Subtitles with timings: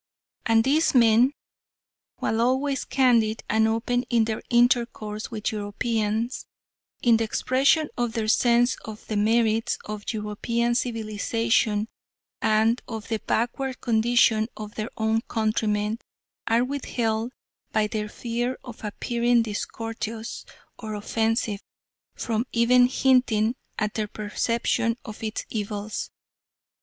[0.47, 1.31] And these men,
[2.17, 6.47] while always candid and open in their intercourse with Europeans
[7.03, 11.87] in the expression of their sense of the merits of European civilisation,
[12.41, 15.99] and of the backward condition of their own countrymen,
[16.47, 17.31] are withheld,
[17.71, 20.45] by their fear of appearing discourteous
[20.79, 21.61] or offensive,
[22.15, 26.09] from even hinting at their perception of its evils.